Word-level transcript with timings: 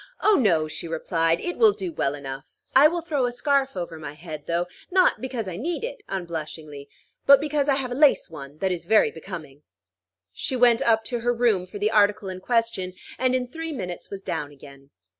"Oh, 0.21 0.33
no!" 0.33 0.67
she 0.67 0.87
replied: 0.87 1.39
"it 1.41 1.59
will 1.59 1.73
do 1.73 1.91
well 1.91 2.15
enough. 2.15 2.57
I 2.75 2.87
will 2.87 3.01
throw 3.01 3.27
a 3.27 3.31
scarf 3.31 3.77
over 3.77 3.99
my 3.99 4.13
head, 4.13 4.47
though; 4.47 4.65
not 4.89 5.21
because 5.21 5.47
I 5.47 5.57
need 5.57 5.83
it," 5.83 6.01
unblushingly, 6.09 6.89
"but 7.27 7.39
because 7.39 7.69
I 7.69 7.75
have 7.75 7.91
a 7.91 7.93
lace 7.93 8.27
one 8.27 8.57
that 8.61 8.71
is 8.71 8.85
very 8.87 9.11
becoming." 9.11 9.61
She 10.33 10.55
went 10.55 10.81
up 10.81 11.03
to 11.03 11.19
her 11.19 11.31
room 11.31 11.67
for 11.67 11.77
the 11.77 11.91
article 11.91 12.29
in 12.29 12.39
question, 12.39 12.93
and 13.19 13.35
in 13.35 13.45
three 13.45 13.71
minutes 13.71 14.09
was 14.09 14.23
down 14.23 14.51
again. 14.51 14.89